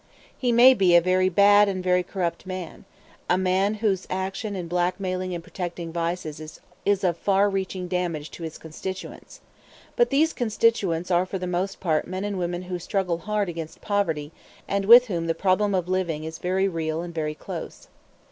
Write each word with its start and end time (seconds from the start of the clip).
He 0.35 0.51
may 0.51 0.73
be 0.73 0.95
a 0.95 0.99
very 0.99 1.29
bad 1.29 1.69
and 1.69 1.83
very 1.83 2.01
corrupt 2.01 2.47
man, 2.47 2.85
a 3.29 3.37
man 3.37 3.75
whose 3.75 4.07
action 4.09 4.55
in 4.55 4.67
blackmailing 4.67 5.35
and 5.35 5.43
protecting 5.43 5.93
vice 5.93 6.25
is 6.25 7.03
of 7.03 7.17
far 7.17 7.47
reaching 7.51 7.87
damage 7.87 8.31
to 8.31 8.41
his 8.41 8.57
constituents. 8.57 9.41
But 9.95 10.09
these 10.09 10.33
constituents 10.33 11.11
are 11.11 11.27
for 11.27 11.37
the 11.37 11.45
most 11.45 11.79
part 11.79 12.07
men 12.07 12.23
and 12.23 12.39
women 12.39 12.63
who 12.63 12.79
struggle 12.79 13.19
hard 13.19 13.47
against 13.47 13.81
poverty 13.81 14.31
and 14.67 14.85
with 14.85 15.05
whom 15.05 15.27
the 15.27 15.35
problem 15.35 15.75
of 15.75 15.87
living 15.87 16.23
is 16.23 16.39
very 16.39 16.67
real 16.67 17.03
and 17.03 17.13
very 17.13 17.35
close. 17.35 17.87